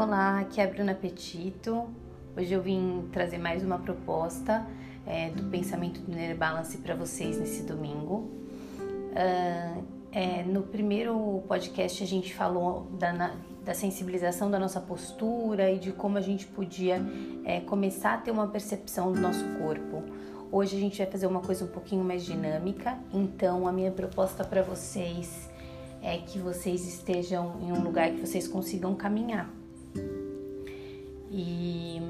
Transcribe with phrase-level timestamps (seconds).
[0.00, 1.86] Olá, aqui é a Bruna Petito.
[2.34, 4.66] Hoje eu vim trazer mais uma proposta
[5.06, 8.30] é, do pensamento do Inner Balance para vocês nesse domingo.
[8.80, 15.78] Uh, é, no primeiro podcast a gente falou da, da, sensibilização da nossa postura e
[15.78, 16.98] de como a gente podia
[17.44, 20.02] é, começar a ter uma percepção do nosso corpo.
[20.50, 24.44] Hoje a gente vai fazer uma coisa um pouquinho mais dinâmica, então a minha proposta
[24.44, 25.50] para vocês
[26.00, 29.59] é que vocês estejam em um lugar que vocês consigam caminhar.
[31.30, 32.00] E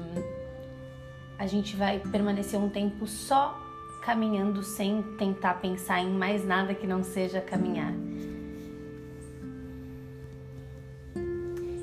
[1.37, 3.59] a gente vai permanecer um tempo só
[4.03, 7.93] caminhando sem tentar pensar em mais nada que não seja caminhar.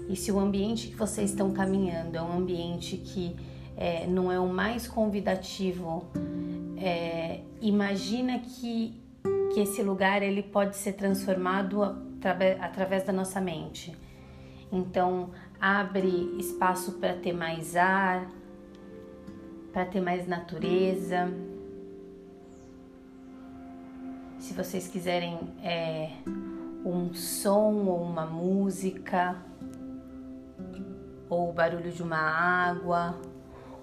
[0.09, 3.37] E se o ambiente que vocês estão caminhando é um ambiente que
[3.77, 6.05] é, não é o mais convidativo,
[6.77, 9.01] é, imagina que
[9.53, 11.83] que esse lugar ele pode ser transformado
[12.61, 13.97] através da nossa mente.
[14.71, 18.31] Então, abre espaço para ter mais ar,
[19.73, 21.33] para ter mais natureza.
[24.39, 26.11] Se vocês quiserem é,
[26.85, 29.37] um som ou uma música,
[31.29, 33.21] ou o barulho de uma água,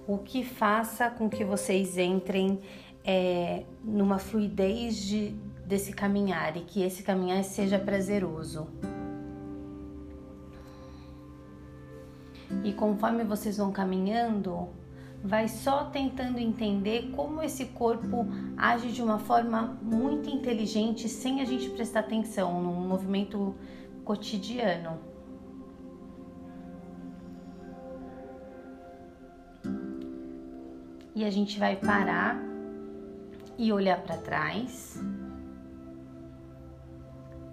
[0.08, 2.62] o que faça com que vocês entrem
[3.04, 5.30] é, numa fluidez de,
[5.66, 8.68] desse caminhar e que esse caminhar seja prazeroso.
[12.64, 14.70] E conforme vocês vão caminhando,
[15.24, 21.46] vai só tentando entender como esse corpo age de uma forma muito inteligente sem a
[21.46, 23.56] gente prestar atenção num movimento
[24.04, 25.00] cotidiano.
[31.16, 32.38] E a gente vai parar
[33.58, 35.02] e olhar para trás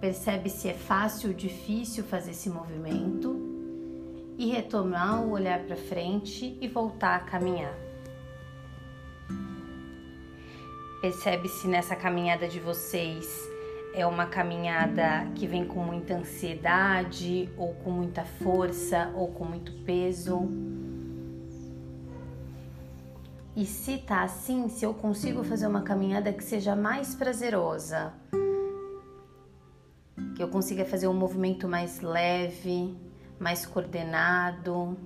[0.03, 3.42] Percebe se é fácil ou difícil fazer esse movimento
[4.37, 7.73] e retomar o olhar para frente e voltar a caminhar.
[11.01, 13.27] Percebe se nessa caminhada de vocês
[13.93, 19.71] é uma caminhada que vem com muita ansiedade, ou com muita força, ou com muito
[19.83, 20.49] peso.
[23.55, 28.13] E se tá assim, se eu consigo fazer uma caminhada que seja mais prazerosa,
[30.35, 32.97] que eu consiga fazer um movimento mais leve,
[33.39, 34.97] mais coordenado.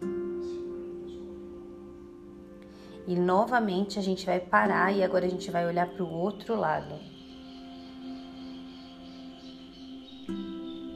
[3.07, 6.55] E novamente a gente vai parar e agora a gente vai olhar para o outro
[6.55, 6.95] lado.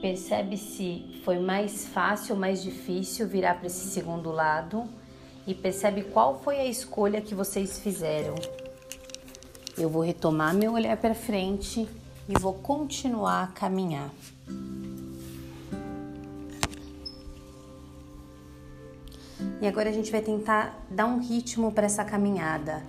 [0.02, 4.84] Percebe se foi mais fácil ou mais difícil virar para esse segundo lado
[5.46, 8.36] e percebe qual foi a escolha que vocês fizeram.
[9.78, 11.88] Eu vou retomar meu olhar para frente
[12.28, 14.10] e vou continuar a caminhar.
[19.62, 22.82] E agora a gente vai tentar dar um ritmo para essa caminhada,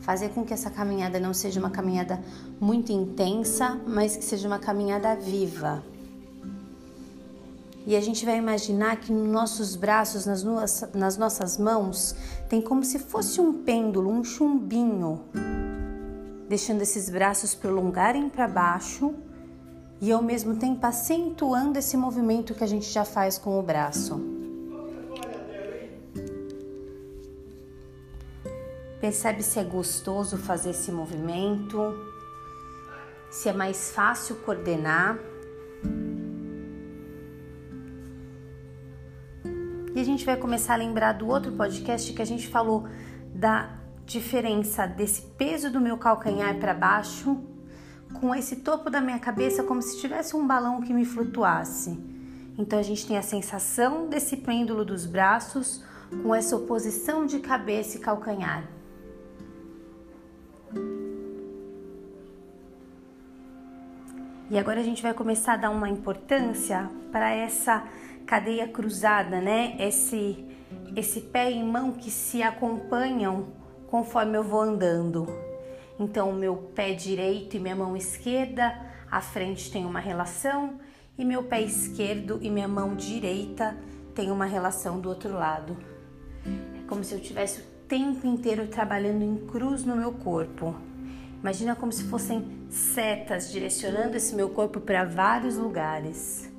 [0.00, 2.18] fazer com que essa caminhada não seja uma caminhada
[2.58, 5.84] muito intensa, mas que seja uma caminhada viva.
[7.86, 10.42] E a gente vai imaginar que nos nossos braços, nas,
[10.94, 12.16] nas nossas mãos,
[12.48, 15.20] tem como se fosse um pêndulo, um chumbinho
[16.48, 19.14] deixando esses braços prolongarem para baixo
[20.00, 24.43] e ao mesmo tempo acentuando esse movimento que a gente já faz com o braço.
[29.04, 31.94] Percebe se é gostoso fazer esse movimento,
[33.30, 35.18] se é mais fácil coordenar.
[39.94, 42.88] E a gente vai começar a lembrar do outro podcast que a gente falou
[43.34, 43.76] da
[44.06, 47.38] diferença desse peso do meu calcanhar para baixo
[48.18, 51.90] com esse topo da minha cabeça como se tivesse um balão que me flutuasse.
[52.56, 55.84] Então a gente tem a sensação desse pêndulo dos braços
[56.22, 58.66] com essa oposição de cabeça e calcanhar.
[64.50, 67.84] E agora a gente vai começar a dar uma importância para essa
[68.26, 69.76] cadeia cruzada, né?
[69.78, 70.44] Esse
[70.96, 73.48] esse pé e mão que se acompanham
[73.88, 75.26] conforme eu vou andando.
[75.98, 78.76] Então, o meu pé direito e minha mão esquerda
[79.10, 80.78] à frente tem uma relação
[81.16, 83.76] e meu pé esquerdo e minha mão direita
[84.14, 85.76] tem uma relação do outro lado.
[86.46, 90.74] É como se eu tivesse o tempo inteiro trabalhando em cruz no meu corpo.
[91.44, 96.50] Imagina como se fossem setas direcionando esse meu corpo para vários lugares,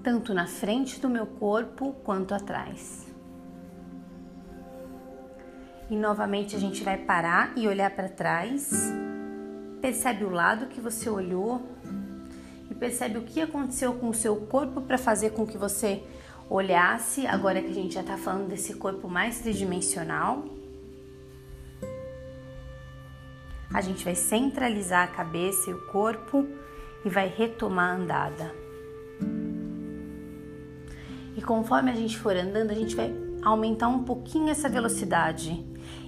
[0.00, 3.04] tanto na frente do meu corpo quanto atrás.
[5.90, 8.92] E novamente a gente vai parar e olhar para trás.
[9.80, 11.60] Percebe o lado que você olhou
[12.70, 16.04] e percebe o que aconteceu com o seu corpo para fazer com que você
[16.48, 20.44] olhasse, agora que a gente já está falando desse corpo mais tridimensional,
[23.72, 26.46] a gente vai centralizar a cabeça e o corpo
[27.04, 28.54] e vai retomar a andada.
[31.36, 35.64] E conforme a gente for andando, a gente vai aumentar um pouquinho essa velocidade.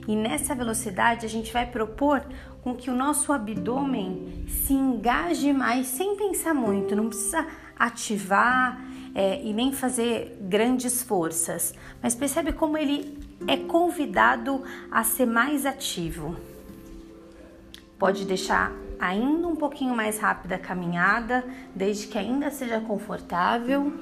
[0.09, 2.25] E nessa velocidade a gente vai propor
[2.63, 7.47] com que o nosso abdômen se engaje mais sem pensar muito, não precisa
[7.79, 8.85] ativar
[9.15, 15.65] é, e nem fazer grandes forças, mas percebe como ele é convidado a ser mais
[15.65, 16.37] ativo.
[18.01, 21.45] Pode deixar ainda um pouquinho mais rápida a caminhada,
[21.75, 23.93] desde que ainda seja confortável.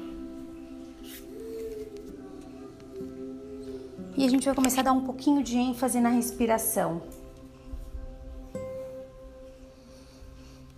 [4.17, 7.03] E a gente vai começar a dar um pouquinho de ênfase na respiração.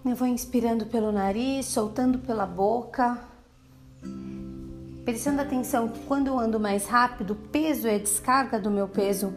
[0.02, 3.19] Eu vou inspirando pelo nariz, soltando pela boca.
[5.05, 8.88] Prestando atenção que quando eu ando mais rápido, o peso e a descarga do meu
[8.88, 9.34] peso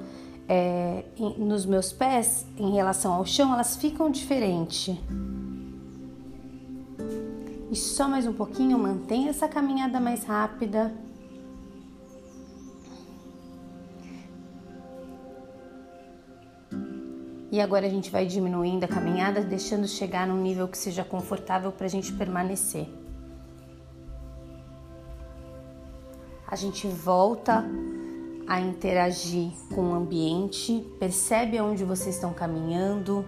[0.47, 1.05] é,
[1.37, 4.97] nos meus pés em relação ao chão, elas ficam diferentes.
[7.71, 10.93] E só mais um pouquinho, mantenha essa caminhada mais rápida.
[17.51, 21.71] E agora a gente vai diminuindo a caminhada, deixando chegar num nível que seja confortável
[21.71, 22.87] para a gente permanecer.
[26.47, 27.63] A gente volta
[28.47, 33.25] a interagir com o ambiente, percebe aonde vocês estão caminhando,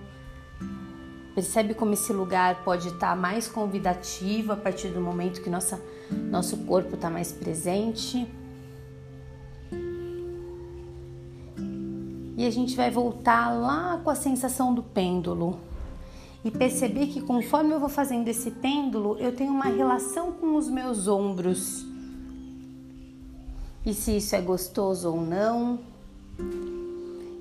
[1.34, 6.58] percebe como esse lugar pode estar mais convidativo a partir do momento que nossa, nosso
[6.66, 8.28] corpo está mais presente.
[12.38, 15.60] E a gente vai voltar lá com a sensação do pêndulo
[16.44, 20.70] e perceber que conforme eu vou fazendo esse pêndulo, eu tenho uma relação com os
[20.70, 21.95] meus ombros.
[23.86, 25.80] E se isso é gostoso ou não.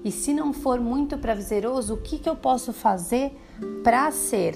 [0.05, 3.33] E se não for muito prazeroso, o que, que eu posso fazer
[3.83, 4.55] para ser?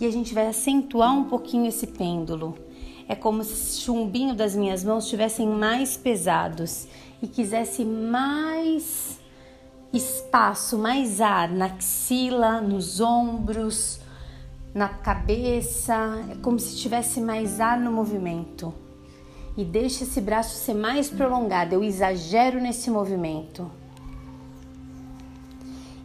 [0.00, 2.56] E a gente vai acentuar um pouquinho esse pêndulo.
[3.06, 6.88] É como se o chumbinho das minhas mãos estivessem mais pesados
[7.22, 9.20] e quisesse mais
[9.92, 14.00] espaço, mais ar na axila, nos ombros,
[14.74, 15.94] na cabeça.
[16.32, 18.74] É como se tivesse mais ar no movimento.
[19.56, 21.74] E deixa esse braço ser mais prolongado.
[21.74, 23.70] Eu exagero nesse movimento.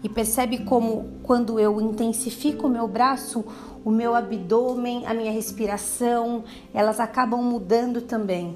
[0.03, 3.43] E percebe como quando eu intensifico o meu braço,
[3.83, 6.43] o meu abdômen, a minha respiração,
[6.73, 8.55] elas acabam mudando também.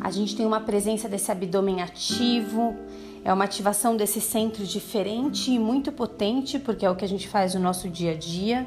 [0.00, 2.74] A gente tem uma presença desse abdômen ativo,
[3.22, 7.28] é uma ativação desse centro diferente e muito potente, porque é o que a gente
[7.28, 8.66] faz no nosso dia a dia.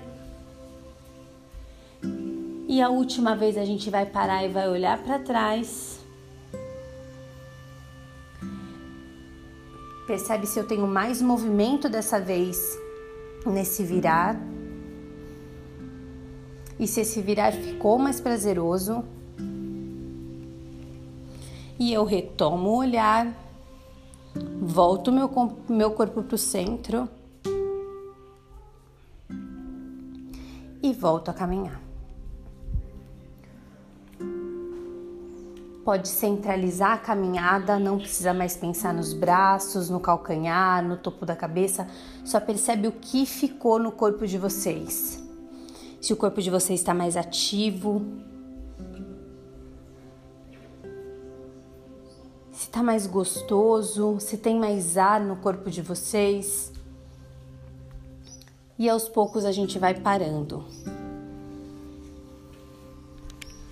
[2.68, 6.00] E a última vez a gente vai parar e vai olhar para trás.
[10.06, 12.78] Percebe se eu tenho mais movimento dessa vez
[13.46, 14.40] nesse virar.
[16.80, 19.04] E se esse virar ficou mais prazeroso.
[21.80, 23.34] E eu retomo o olhar,
[24.62, 25.30] volto meu,
[25.68, 27.10] meu corpo para o centro
[30.82, 31.82] e volto a caminhar.
[35.84, 41.36] Pode centralizar a caminhada, não precisa mais pensar nos braços, no calcanhar, no topo da
[41.36, 41.88] cabeça,
[42.24, 45.22] só percebe o que ficou no corpo de vocês.
[46.00, 48.02] Se o corpo de vocês está mais ativo,
[52.74, 56.74] está mais gostoso, se tem mais ar no corpo de vocês.
[58.80, 60.66] E aos poucos a gente vai parando.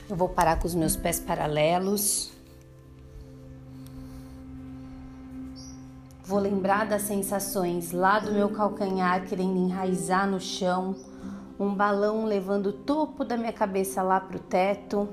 [0.08, 2.32] Eu vou parar com os meus pés paralelos.
[6.24, 10.96] Vou lembrar das sensações lá do meu calcanhar querendo enraizar no chão,
[11.60, 15.10] um balão levando o topo da minha cabeça lá para o teto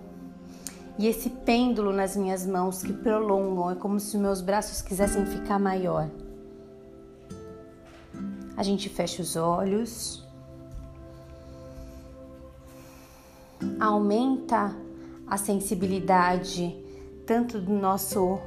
[0.99, 5.59] e esse pêndulo nas minhas mãos que prolongam, é como se meus braços quisessem ficar
[5.59, 6.09] maior.
[8.57, 10.27] A gente fecha os olhos,
[13.79, 14.75] aumenta
[15.27, 16.77] a sensibilidade
[17.25, 18.41] tanto do nosso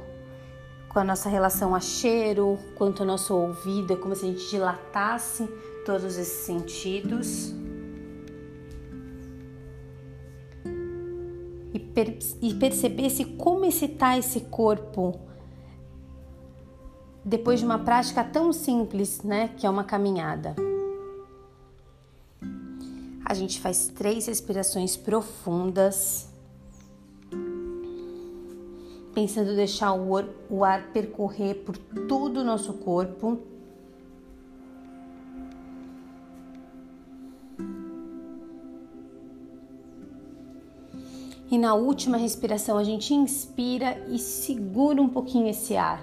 [0.88, 4.50] com a nossa relação a cheiro, quanto o nosso ouvido, é como se a gente
[4.50, 5.48] dilatasse
[5.86, 7.54] todos esses sentidos.
[11.74, 15.18] E, per e percebesse como está esse corpo
[17.24, 20.54] depois de uma prática tão simples, né, que é uma caminhada.
[23.24, 26.28] A gente faz três respirações profundas,
[29.14, 33.38] pensando deixar o ar, o ar percorrer por todo o nosso corpo.
[41.52, 46.02] E na última respiração a gente inspira e segura um pouquinho esse ar.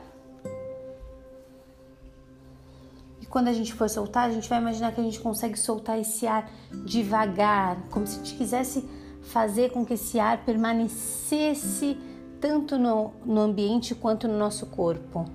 [3.19, 5.99] E quando a gente for soltar, a gente vai imaginar que a gente consegue soltar
[5.99, 6.47] esse ar
[6.85, 8.87] devagar, como se a gente quisesse
[9.23, 11.97] fazer com que esse ar permanecesse
[12.39, 15.25] tanto no, no ambiente quanto no nosso corpo.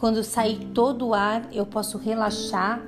[0.00, 2.82] Quando sair todo o ar, eu posso relaxar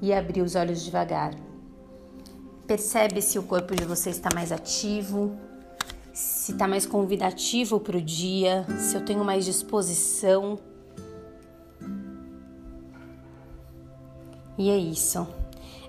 [0.00, 1.51] e abrir os olhos devagar.
[2.72, 5.36] Percebe se o corpo de você está mais ativo,
[6.10, 10.58] se está mais convidativo para o dia, se eu tenho mais disposição.
[14.56, 15.28] E é isso.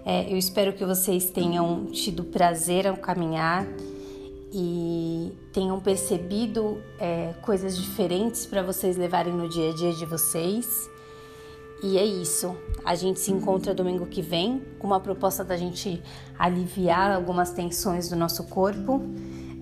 [0.04, 3.66] É, eu espero que vocês tenham tido prazer ao caminhar
[4.52, 10.90] e tenham percebido é, coisas diferentes para vocês levarem no dia a dia de vocês.
[11.84, 12.56] E é isso.
[12.86, 16.02] A gente se encontra domingo que vem com uma proposta da gente
[16.40, 19.02] aliviar algumas tensões do nosso corpo.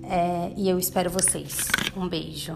[0.04, 1.68] É, e eu espero vocês.
[1.98, 2.56] Um beijo.